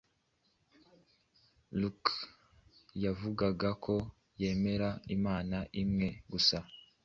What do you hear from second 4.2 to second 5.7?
yemera Imana